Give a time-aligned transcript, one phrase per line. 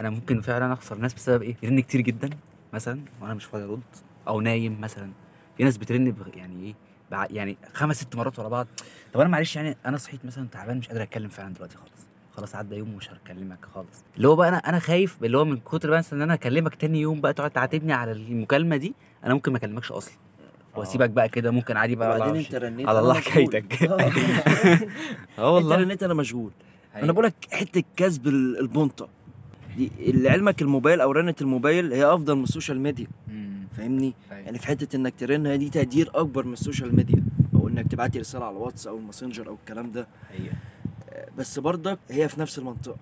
[0.00, 2.30] أنا ممكن فعلا أخسر ناس بسبب إيه؟ يرن كتير جدا
[2.72, 3.80] مثلا وأنا مش فاضي أرد
[4.28, 5.10] أو نايم مثلا.
[5.56, 6.74] في ناس بترن بغ- يعني إيه؟
[7.12, 8.66] بع- يعني خمس ست مرات ورا بعض.
[9.12, 12.06] طب أنا معلش يعني أنا صحيت مثلا تعبان مش قادر أتكلم فعلا دلوقتي خالص.
[12.36, 14.04] خلاص عدى يوم ومش هكلمك خالص.
[14.16, 17.00] اللي هو بقى أنا أنا خايف اللي هو من كتر بقى إن أنا أكلمك تاني
[17.00, 20.14] يوم بقى تقعد تعاتبني على المكالمة دي أنا ممكن ما أكلمكش أصلا.
[20.76, 23.14] وأسيبك بقى كده ممكن عادي بقى والله أنت رنيت على الله.
[23.14, 23.82] حكايتك.
[23.82, 24.00] آه.
[24.00, 26.50] آه أنت والله رنيت أنا مشغول.
[26.96, 29.08] أنا بقول لك حتة كسب ال- البنطه
[29.76, 33.06] دي لعلمك الموبايل أو رنه الموبايل هي أفضل من ال social media.
[33.76, 34.44] فاهمني؟ أيوة.
[34.44, 37.22] يعني في حتة إنك ترن هي دي تقدير أكبر من ال social media
[37.54, 40.06] أو إنك تبعت لي رسالة على الواتس أو الماسنجر أو الكلام ده.
[40.30, 40.52] أيوه.
[41.38, 42.96] بس برضك هي في نفس المنطقة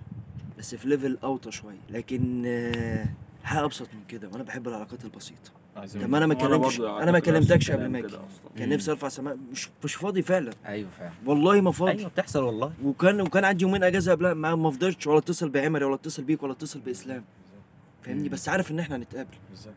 [0.58, 1.80] بس في level أوطى شوية.
[1.90, 3.06] لكن آه،
[3.44, 5.50] حاجة أبسط من كده وأنا بحب العلاقات البسيطة.
[5.76, 8.16] طب ما أنا ما كلمتش أنا ما كلمتكش قبل ما أجي.
[8.56, 8.68] كان.
[8.68, 10.52] نفسي أرفع سماء مش مش فاضي فعلا.
[10.66, 11.12] أيوه فعلا.
[11.26, 11.90] والله ما فاضي.
[11.90, 12.72] أيوه بتحصل والله.
[12.84, 14.34] وكان وكان عندي يومين أجازة قبلها.
[14.34, 17.24] ما ما فضلتش ولا اتصل بعمري ولا اتصل بيك ولا اتصل بإسلام.
[18.02, 19.34] فاهمني؟ بس عارف إن إحنا هنتقابل.
[19.50, 19.74] بالظبط.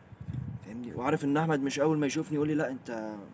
[0.66, 2.90] فاهمني؟ وعارف إن أحمد مش أول ما يشوفني يقول لي لا أنت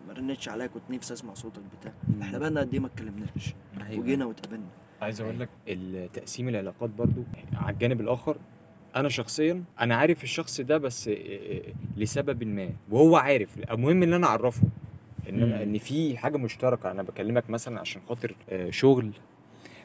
[0.07, 1.93] ما رنتش عليا كنت نفسي أسمع صوتك بتاع.
[2.21, 3.53] إحنا بقالنا قد إيه ما اتكلمناش.
[3.89, 3.99] أيوة.
[3.99, 4.67] وجينا واتقابلنا.
[5.01, 5.49] عايز أقول لك
[6.13, 7.23] تقسيم العلاقات برضو
[7.53, 8.37] على الجانب الآخر
[8.95, 11.09] أنا شخصيا أنا عارف الشخص ده بس
[11.97, 13.49] لسبب ما وهو عارف.
[13.71, 14.61] المهم ان أنا اعرفه
[15.29, 15.43] إن مم.
[15.43, 16.91] أنا إن في حاجة مشتركة.
[16.91, 19.11] أنا بكلمك مثلا عشان خاطر آه، شغل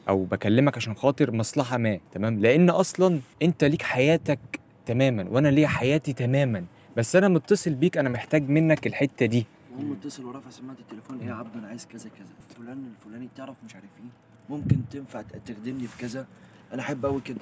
[0.09, 4.39] أو بكلمك عشان خاطر مصلحة ما تمام؟ لأن أصلا أنت ليك حياتك
[4.85, 6.65] تماما وأنا ليا حياتي تماما.
[6.97, 9.45] بس أنا متصل بيك أنا محتاج منك الحتة دي.
[9.71, 12.57] وهو متصل ورافع سماعة التليفون إيه يا عبد أنا عايز كذا كذا.
[12.57, 14.55] فلان الفلاني تعرف مش عارف إيه.
[14.57, 16.25] ممكن تنفع تخدمني في كذا.
[16.73, 17.39] أنا أحب قوي كده.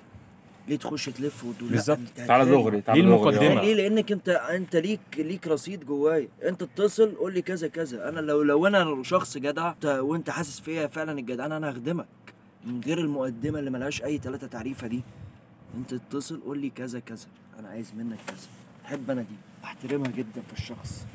[0.68, 1.98] ليه تخش تلف وتقول لا بالظبط.
[2.28, 2.52] تعالى.
[2.52, 3.08] دغري تعالى ليه.
[3.08, 8.10] المقدمة؟ ليه لأنك أنت أنت ليك ليك رصيد جوايا أنت اتصل قول لي كذا كذا
[8.10, 12.06] أنا لو لو أنا شخص جدع أنت- وأنت حاسس فيا فعلا الجدعنة أنا هخدمك
[12.66, 15.02] من غير المقدمة اللي ملهاش أي ثلاثة تعريفة دي
[15.78, 17.28] أنت اتصل قول لي كذا كذا
[17.60, 18.38] أنا عايز منك كذا
[18.86, 21.06] أحب أنا دي بحترمها جدا في الشخص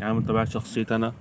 [0.00, 1.12] يعني من طبيعة شخصيتي أنا.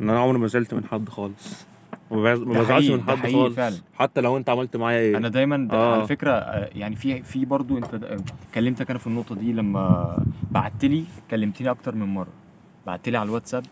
[0.00, 1.66] إن أنا عمري ما زعلت من حد خالص
[2.10, 3.56] ما بزعلش من حد خالص.
[3.56, 3.76] فعلا.
[3.94, 5.16] حتى لو انت عملت معايا إيه.
[5.16, 5.94] أنا دايما آه.
[5.94, 6.30] على فكرة
[6.74, 8.00] يعني في في برضو انت
[8.54, 10.16] كلمتك أنا في النقطة دي لما
[10.50, 12.28] بعت لي كلمتني أكتر من مرة.
[12.86, 13.64] بعت لي على الواتساب.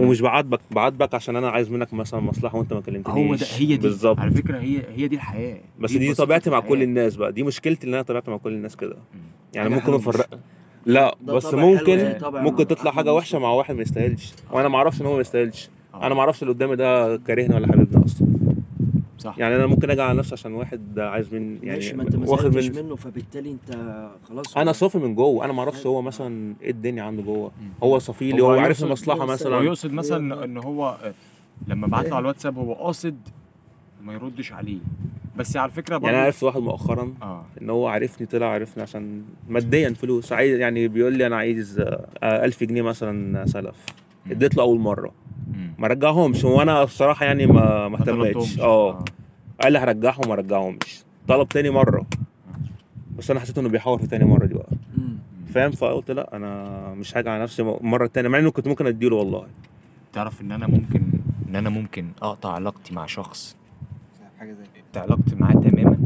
[0.00, 3.16] ومش بعاتبك بعاتبك عشان أنا عايز منك مثلا مصلحة وانت ما كلمتنيش.
[3.16, 3.76] هو ده هي دي.
[3.76, 4.18] بالظبط.
[4.18, 5.60] على فكرة هي هي دي الحياة.
[5.78, 6.82] بس دي, بسيطة طبيعتي مع كل.
[6.82, 7.32] الناس بقى.
[7.32, 8.96] دي مشكلتي ان أنا طبيعتي مع كل الناس كده.
[9.54, 10.38] يعني ممكن افرق
[10.86, 13.38] لا بس ممكن ممكن تطلع حاجة وحشة.
[13.38, 14.32] مع واحد ما يستاهلش.
[14.52, 15.68] وأنا ما أعرفش إن هو ما يستاهلش.
[16.02, 18.28] أنا ما أعرفش اللي قدامي ده كارهني ولا حبيبني أصلا.
[19.18, 19.38] صح.
[19.38, 22.28] يعني أنا ممكن أجي على نفسي عشان واحد عايز من يعني ماشي ما أنت ما
[22.28, 23.78] واخد من منه فبالتالي أنت
[24.28, 24.56] خلاص.
[24.56, 25.44] أنا صافي من جوه.
[25.44, 27.50] أنا ما أعرفش هو مثلا إيه الدنيا عنده جوه.
[27.82, 30.96] هو صافي لي هو هو عارف يقصد- مصلحه يقصد- هو مثلا يقصد مثلا ان هو
[31.04, 31.14] آه،
[31.68, 33.16] لما بعت له على الواتساب هو قاصد
[34.04, 34.78] ما يردش عليه.
[35.36, 37.44] بس على فكرة يعني أنا عرفت واحد مؤخرا آه.
[37.62, 40.32] إن هو عرفني طلع عرفني عشان ماديا فلوس.
[40.32, 43.76] عايز يعني بيقول لي أنا عايز آه، 1000 جنيه مثلا سلف.
[44.30, 45.12] اديت له أول مرة.
[45.84, 47.98] ما رجعهمش وأنا بصراحه يعني ما ما.
[48.00, 48.60] اهتمتش.
[48.60, 49.04] آه.
[49.62, 51.04] قال لي هرجعهم ما رجعهمش.
[51.28, 52.06] طلب تاني مرة.
[53.18, 54.68] بس أنا حسيت إنه بيحاور في تاني مرة دي بقى.
[55.54, 59.16] فاهم؟ فقلت لأ أنا مش هاجي على نفسي المره التانيه مع إنه كنت ممكن أديله
[59.16, 59.46] والله.
[60.12, 61.02] تعرف إن أنا ممكن
[61.48, 63.56] إن أنا ممكن أقطع علاقتي مع شخص.
[64.38, 65.98] حاجة زي قطع علاقتي معاه تماما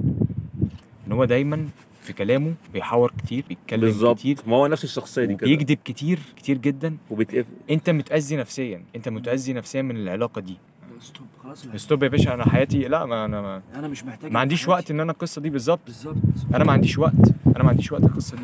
[1.06, 1.69] إن هو دايما
[2.08, 4.19] في كلامه بيحاور كتير بيتكلم بالظبط.
[4.19, 4.38] كتير.
[4.46, 5.46] ما هو نفس الشخصية دي كده.
[5.46, 6.96] بيكذب كتير كتير جدا.
[7.10, 7.52] وبيتقفل.
[7.70, 8.82] أنت متأذي نفسيا.
[8.96, 10.56] أنت متأذي نفسيا من العلاقة دي.
[11.00, 14.41] stop خلاص stop يا باشا أنا حياتي لا ما أنا ما, أنا مش محتاج ما
[14.41, 15.80] عنديش وقت إن أنا القصة دي بالظبط.
[15.86, 16.16] بالظبط.
[16.54, 17.34] أنا ما عنديش وقت.
[17.47, 18.42] أنا ما عنديش وقت القصة دي.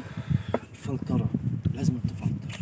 [0.73, 1.27] فلترة.
[1.75, 2.61] لازم تفلتر.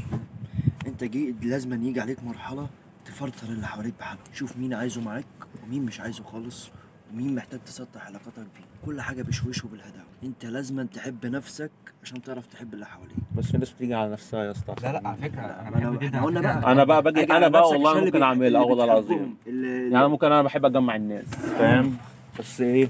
[0.86, 2.68] أنت جي لازم يجي عليك مرحلة
[3.04, 4.24] تفلتر اللي حواليك بحالهم.
[4.32, 5.26] شوف مين عايزه معاك
[5.64, 6.70] ومين مش عايزه خالص.
[7.12, 10.04] ومين محتاج تسطح علاقاتك بيه؟ كل حاجة بشويش وبالهداوة.
[10.24, 11.70] انت لازم تحب نفسك
[12.02, 13.16] عشان تعرف تحب اللي حواليك.
[13.36, 14.74] بس في ناس بتيجي على نفسها يا اسطى.
[14.82, 16.40] لا لا على فكرة أنا بحب جدا إحنا قلنا.
[16.40, 16.72] بقى.
[16.72, 20.08] أنا بقى باجي أنا بقى والله ممكن بي- اعمل اللي آه والله العظيم يعني أنا
[20.08, 21.96] ممكن أنا بحب أجمع الناس فاهم؟
[22.38, 22.88] بس إيه؟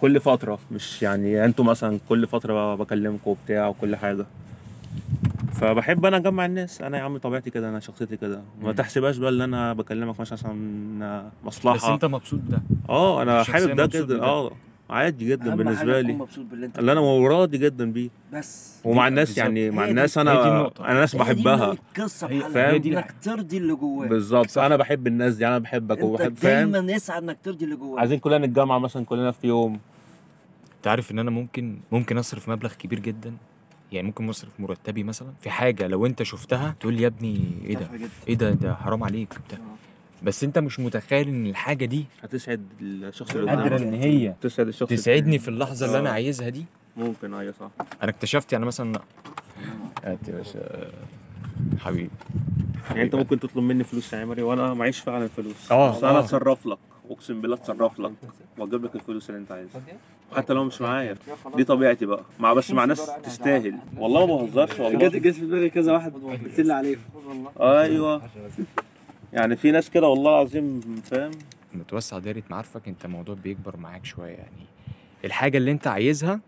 [0.00, 4.26] كل فترة مش يعني أنتوا مثلا كل فترة بكلمكم وبتاع وكل حاجة.
[5.60, 6.82] فبحب أنا أجمع الناس.
[6.82, 8.42] أنا يا عم طبيعتي كده أنا شخصيتي كده.
[8.62, 8.72] ما.
[8.72, 11.76] تحسبهاش بقى ان أنا بكلمك مثلا عشان مصلحة.
[11.76, 14.22] بس أنت مبسوط ده آه أنا حابب ده كده.
[14.22, 14.52] آه
[14.90, 16.12] عادي جدا تكون لي.
[16.12, 18.08] مبسوط باللي أنت اللي أنا راضي جدا بيه.
[18.32, 18.80] بس.
[18.84, 19.38] ومع الناس.
[19.38, 20.66] يعني مع الناس أنا.
[20.80, 21.76] أنا ناس بحبها.
[22.22, 24.08] هي دي إنك ترضي اللي جواك.
[24.08, 24.58] بالظبط.
[24.58, 25.46] أنا بحب الناس دي.
[25.46, 27.98] أنا بحبك وبحب فاهم دايما يسعى إنك ترضي اللي جواك.
[27.98, 29.80] عايزين كلنا نتجمع مثلا كلنا في يوم.
[30.76, 33.34] أنت عارف إن أنا ممكن ممكن أصرف مبلغ كبير جدا
[33.92, 37.76] يعني ممكن اصرف مرتبي مثلا في حاجة لو أنت شفتها تقول لي يا ابني إيه
[37.76, 37.88] ده.
[38.28, 39.34] إيه ده؟ ده حرام عليك.
[39.48, 39.58] بتاع.
[40.22, 44.90] بس أنت مش متخيل إن الحاجة دي هتسعد الشخص اللي قادره إن هي تسعد الشخص
[44.90, 46.12] تسعدني في اللحظة اللي أنا آه.
[46.12, 46.64] عايزها دي.
[46.96, 47.70] ممكن أيوه صح.
[48.02, 49.00] أنا اكتشفت يعني مثلا
[50.04, 50.90] هات يا باشا.
[51.78, 52.10] حبيبي.
[52.90, 55.72] يعني أنت ممكن تطلب مني فلوس يا عمري وأنا معيش فعلا فلوس.
[55.72, 56.20] آه، بس أنا آه.
[56.20, 56.78] أتصرف لك.
[57.10, 58.12] أقسم بالله أتصرف لك.
[58.58, 59.80] وأجيب لك الفلوس اللي أنت عايزها.
[60.36, 61.16] حتى لو مش معايا.
[61.56, 62.22] دي طبيعتي بقى.
[62.40, 63.78] مع بس مع ناس تستاهل.
[63.96, 65.08] والله ما بهزرش والله.
[65.08, 66.96] جت جت في دماغي كذا واحد قلت لي عليه.
[67.60, 68.22] أيوه.
[69.32, 71.30] يعني في ناس كده والله العظيم فاهم؟
[71.74, 74.30] لما توسع دايرة معارفك انت الموضوع بيكبر معاك شوية.
[74.36, 74.66] يعني
[75.24, 76.40] الحاجة اللي انت عايزها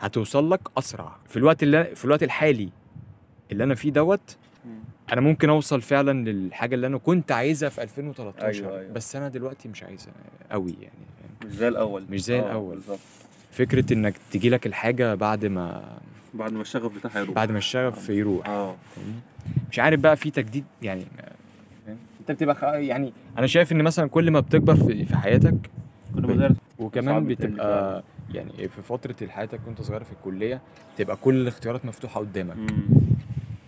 [0.00, 1.16] هتوصل لك أسرع.
[1.28, 2.68] في الوقت اللي في الوقت الحالي
[3.52, 4.36] اللي أنا فيه دوت
[5.12, 8.92] أنا ممكن أوصل فعلا للحاجة اللي أنا كنت عايزها في 2013 أيوة، أيوة.
[8.92, 10.12] بس أنا دلوقتي مش عايزها
[10.50, 10.94] قوي يعني؟
[11.46, 12.74] مش زي الأول مش زي آه، الأول.
[12.74, 12.98] بالظبط
[13.52, 15.98] فكرة إنك تجي لك الحاجة بعد ما
[16.34, 18.76] بعد ما الشغف بتاعها يروح بعد ما الشغف يروح آه؟
[19.70, 21.04] مش عارف بقى في تجديد يعني؟
[22.20, 25.70] أنت بتبقى يعني أنا شايف إن مثلا كل ما بتكبر في, في حياتك
[26.14, 28.02] كل ما وكمان بتبقى
[28.34, 30.60] يعني في فترة حياتك وانت صغير في الكلية
[30.96, 33.00] تبقى كل الاختيارات مفتوحة قدامك مم.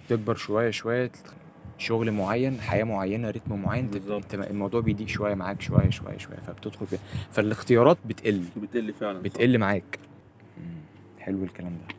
[0.08, 1.34] تكبر شوية شوية تت-
[1.78, 3.90] شغل معين حياة معينة رتم معين.
[4.14, 6.99] انت الموضوع بيضيق شوية معاك شوية شوية شوية فبتدخل فيها
[7.31, 9.25] فالاختيارات بتقل بتقل فعلا صح.
[9.25, 9.99] بتقل معاك.
[11.19, 11.94] حلو الكلام ده